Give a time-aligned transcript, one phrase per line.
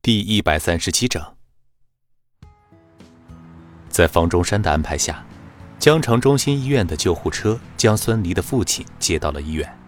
[0.00, 1.36] 第一百三十七章，
[3.88, 5.22] 在方中山的安排下，
[5.78, 9.78] 江城中心医院的救护车将孙离的父亲接到了医院。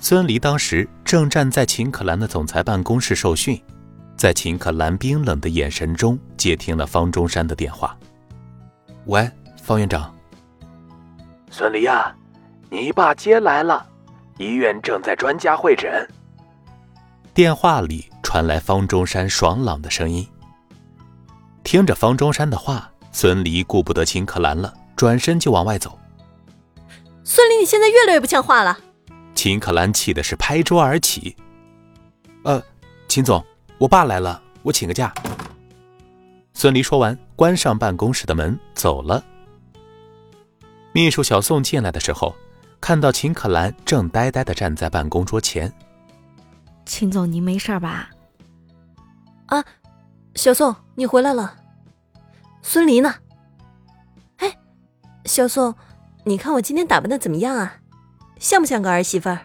[0.00, 3.60] 孙离当时正站在秦可兰的总裁办公室受训，
[4.16, 7.98] 在秦可兰冰冷的眼神中接听了方中山的电话
[9.06, 9.28] ：“喂，
[9.60, 10.14] 方院长，
[11.50, 12.14] 孙离呀，
[12.70, 13.84] 你爸接来了，
[14.38, 16.06] 医院正在专家会诊。”
[17.34, 18.08] 电话里。
[18.34, 20.26] 传来方中山爽朗的声音。
[21.62, 25.96] 听着方中山的话，孙离顾不得秦可兰了，转身就往外走。
[27.22, 28.76] 孙离，你现在越来越不像话了！
[29.36, 31.36] 秦可兰气的是拍桌而起。
[32.42, 32.60] 呃，
[33.06, 33.44] 秦总，
[33.78, 35.14] 我爸来了，我请个假。
[36.54, 39.22] 孙离说完，关上办公室的门走了。
[40.92, 42.34] 秘书小宋进来的时候，
[42.80, 45.72] 看到秦可兰正呆呆的站在办公桌前。
[46.84, 48.10] 秦总，您没事吧？
[49.46, 49.64] 啊，
[50.34, 51.56] 小宋，你回来了。
[52.62, 53.14] 孙离呢？
[54.38, 54.56] 哎，
[55.24, 55.74] 小宋，
[56.24, 57.80] 你看我今天打扮的怎么样啊？
[58.38, 59.40] 像不像个儿媳妇儿？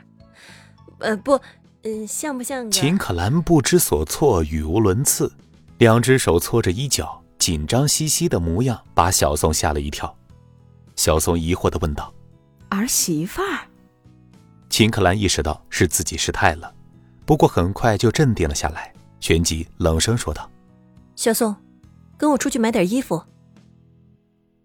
[0.99, 1.39] 呃，不，
[1.83, 2.69] 嗯，像不像？
[2.69, 5.31] 秦可兰不知所措，语无伦次，
[5.77, 10.13] 两只手搓着衣角，紧张兮兮的模样，把小宋吓了一跳。
[10.95, 12.13] 小宋疑惑的问道
[12.69, 13.59] ：“儿媳妇儿？”
[14.69, 16.73] 秦可兰意识到是自己失态了，
[17.29, 18.91] 不过很快就镇定了下来。
[19.19, 20.49] 旋即冷声说道
[21.15, 21.55] ：“小宋，
[22.17, 23.23] 跟我出去买点衣服。”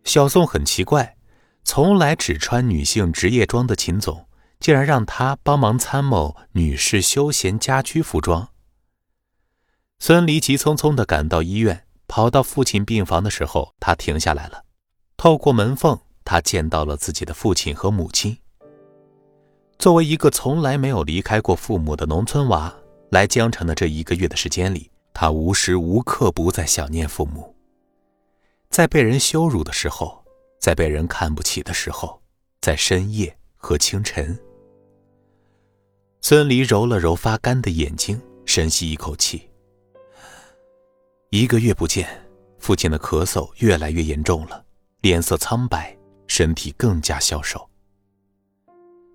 [0.05, 1.19] 小宋很奇怪，
[1.63, 4.27] 从来只穿女性职业装的秦总，
[4.61, 8.49] 竟然让他帮忙参谋女士休闲家居服装。
[9.99, 14.65] 孙离急匆匆地赶到医院，跑到父亲病房的时候，他停下来了。
[15.19, 18.39] 透过门缝，他见到了自己的父亲和母亲。
[19.85, 22.75] 作为一个从来没有离开过父母的农村娃。
[23.11, 27.55] 来江城的这一个月的时间里，他无时无刻不在想念父母。
[28.71, 30.25] 在被人羞辱的时候，
[30.59, 32.19] 在被人看不起的时候，
[32.63, 34.35] 在深夜和清晨。
[36.23, 39.51] 孙离揉了揉发干的眼睛，深吸一口气。
[41.29, 42.09] 一个月不见，
[42.59, 44.65] 父亲的咳嗽越来越严重了，
[45.03, 45.95] 脸色苍白，
[46.27, 47.69] 身体更加消瘦。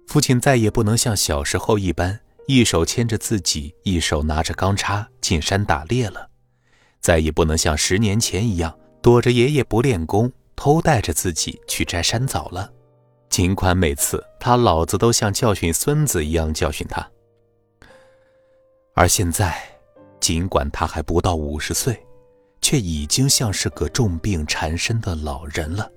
[0.10, 2.20] 父亲再也不能像小时候一般。
[2.48, 6.28] 一手牵着自己，一手拿着钢叉进山打猎了，
[7.00, 12.74] 再也不能像十年前一样躲着爷爷不练功，偷带着自己去摘山枣了。
[13.30, 17.08] 尽管每次他老子都像教训孙子一样教训他，
[18.96, 19.62] 而现在，
[20.20, 22.04] 尽管他还不到五十岁，
[22.64, 25.88] 却已经像是个重病缠身的老人了。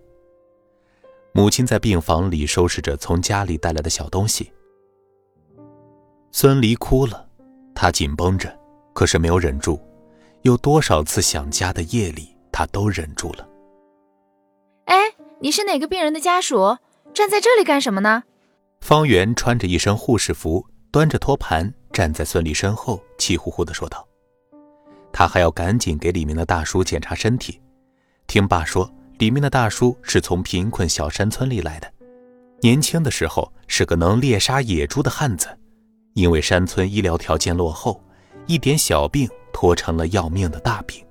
[1.34, 4.52] 母亲在病房里收拾着从家里带来的小东西。
[6.30, 7.26] 孙离哭了，
[7.74, 8.54] 他紧绷着，
[8.92, 9.80] 可是没有忍住。
[10.42, 13.48] 有多少次想家的夜里，他都忍住了。
[14.86, 14.96] 哎，
[15.40, 16.76] 你是哪个病人的家属？
[17.14, 18.24] 站在这里干什么呢？
[18.80, 24.06] 方圆穿着一身护士服，端着托盘站在孙离身后，气呼呼地说道
[25.12, 27.60] ：“他还要赶紧给里面的大叔检查身体。
[28.26, 28.90] 听爸说，
[29.22, 31.88] 里面的大叔是从贫困小山村里来的，
[32.60, 35.46] 年轻的时候是个能猎杀野猪的汉子。”
[36.14, 38.02] 因为山村医疗条件落后，
[38.48, 41.06] 一点小病拖成了要命的大病。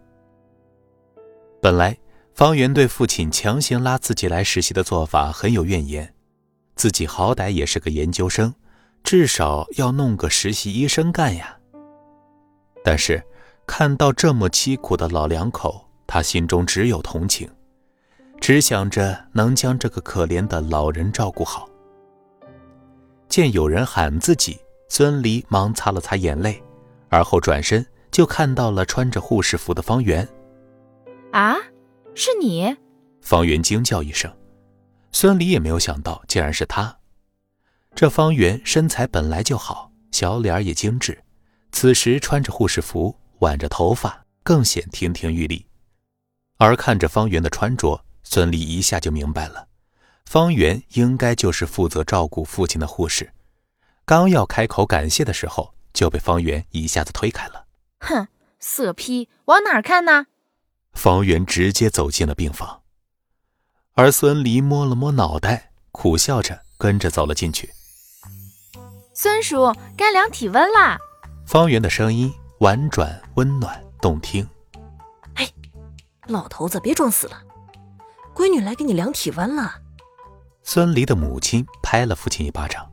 [1.62, 1.98] 本来
[2.34, 6.14] 方圆对父亲强行拉自己来实习的做法很有怨言，
[6.76, 8.54] 自己好歹也是个研究生，
[9.06, 11.58] 至少要弄个实习医生干呀。
[12.84, 13.24] 但是
[13.66, 17.50] 看到这么凄苦的老两口，他心中只有同情，
[18.42, 21.70] 只想着能将这个可怜的老人照顾好。
[23.30, 24.60] 见有人喊自己。
[24.94, 26.62] 孙离忙擦了擦眼泪，
[27.08, 30.28] 而后转身就看到了穿着护士服的方圆。
[31.32, 31.56] 啊，
[32.14, 32.76] 是你！
[33.22, 34.30] 方圆惊叫一声，
[35.14, 36.94] 孙离也没有想到，竟然是他。
[37.96, 41.18] 这方圆身材本来就好，小脸也精致，
[41.72, 45.66] 此时穿着护士服，挽着头发，更显亭亭玉立。
[46.58, 49.68] 而看着方圆的穿着，孙离一下就明白了，
[50.26, 53.34] 方圆应该就是负责照顾父亲的护士。
[54.06, 57.66] 刚要开口感谢的时候，就被方圆一下子推开了。
[58.00, 58.26] 哼，
[58.58, 60.28] 色批，往哪儿看呢？
[60.94, 62.84] 方圆直接走进了病房，
[63.96, 67.70] 而孙离摸了摸脑袋，苦笑着跟着走了进去。
[69.14, 70.98] 孙叔，该量体温啦。
[71.46, 74.48] 方圆的声音婉转、温暖、动听。
[75.34, 75.46] 哎，
[76.28, 77.38] 老头子，别装死了，
[78.34, 79.76] 闺女来给你量体温了。
[80.64, 82.90] 孙离的母亲拍了父亲一巴掌。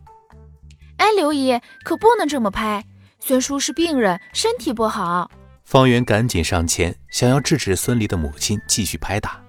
[0.96, 2.84] 哎，刘姨可不能这么拍。
[3.20, 5.30] 孙叔是病人，身体不好。
[5.64, 9.42] 方圆赶紧上前，想要制止孙离的母亲继续拍打。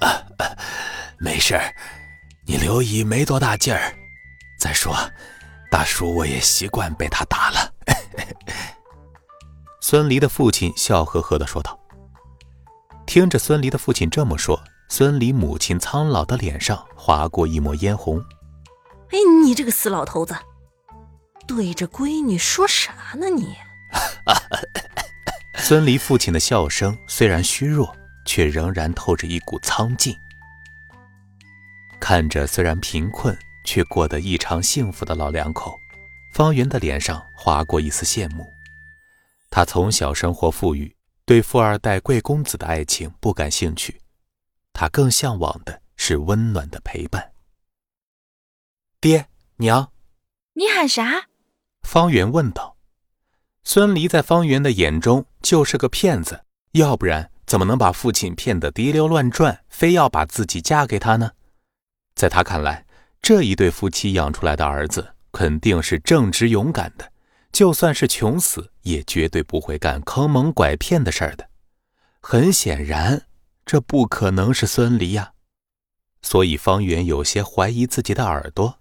[0.00, 0.08] 啊
[0.38, 0.56] 啊，
[1.18, 1.74] 没事儿，
[2.46, 3.94] 你刘姨没多大劲儿。
[4.58, 4.96] 再说，
[5.70, 7.72] 大叔我也习惯被他打了。
[9.80, 11.78] 孙离的父亲笑呵呵的说道。
[13.06, 18.18] 听着孙离的父亲这么说，孙离母亲苍老的脸上划过一抹嫣红。
[19.10, 20.34] 哎，你这个死老头子，
[21.46, 23.54] 对着闺女说啥呢你？
[25.58, 27.94] 孙离父亲的笑声虽然虚弱，
[28.26, 30.16] 却仍然透着一股苍劲。
[32.00, 35.78] 看着虽然贫困却过得异常幸福的老两口，
[36.32, 38.46] 方圆的脸上划过一丝羡慕。
[39.50, 40.94] 他从小生活富裕。
[41.26, 44.00] 对富二代贵公子的爱情不感兴趣，
[44.80, 47.32] 他更向往的是温暖的陪伴。
[49.00, 49.26] 爹
[49.56, 49.90] 娘，
[50.52, 51.26] 你喊啥？
[51.82, 52.76] 方圆问道。
[53.64, 56.44] 孙离在方圆的眼中就是个骗子，
[56.74, 61.32] 要不然怎么能把父亲骗得滴溜乱转，非要把自己嫁给他呢？
[62.14, 62.86] 在他看来，
[63.20, 67.10] 这一对夫妻养出来的儿子肯定是正直勇敢的。
[67.50, 71.50] 就算是穷死，也绝对不会干坑蒙拐骗的事儿的。
[72.20, 73.26] 很显然，
[73.68, 75.34] 这不可能是孙离呀。
[76.22, 78.78] 所以方圆有些怀疑自己的耳朵。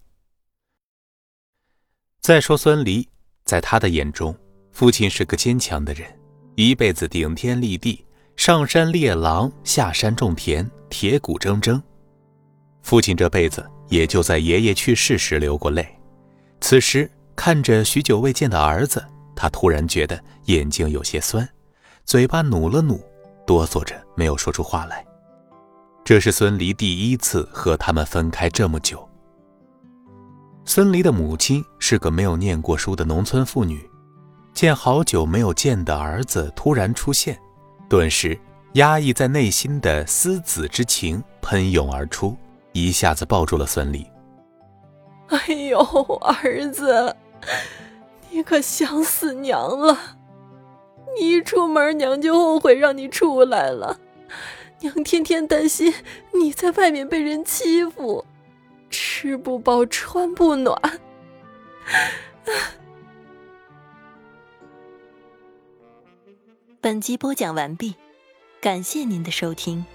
[2.21, 3.05] 再说孙离，
[3.43, 4.33] 在他的眼中，
[4.71, 6.07] 父亲是个坚强的人，
[6.55, 8.05] 一辈子顶天立地，
[8.37, 11.81] 上山猎狼，下山种田，铁骨铮铮。
[12.81, 15.85] 父亲这辈子也就在爷爷去世时流过泪，
[16.61, 17.11] 此时。
[17.35, 19.05] 看着许久未见的儿子，
[19.35, 21.47] 他突然觉得眼睛有些酸，
[22.03, 22.99] 嘴巴努了努，
[23.47, 25.03] 哆嗦着没有说出话来。
[26.03, 29.07] 这是孙离第一次和他们分开这么久。
[30.65, 33.89] 孙离的母亲是个没有念过书的农村妇女，
[34.53, 37.39] 见好久没有见的儿子突然出现，
[37.89, 38.37] 顿时
[38.73, 42.35] 压抑在内心的思子之情喷涌而出，
[42.73, 44.05] 一下子抱住了孙离。
[45.29, 45.79] 哎呦，
[46.21, 47.15] 儿子！
[48.29, 50.16] 你可想死娘了！
[51.19, 53.99] 一出门，娘就后悔让你出来了。
[54.81, 55.93] 娘天天担心
[56.33, 58.25] 你在外面被人欺负，
[58.89, 60.99] 吃不饱穿不暖。
[66.79, 67.95] 本集播讲完毕，
[68.61, 69.85] 感谢您的收听。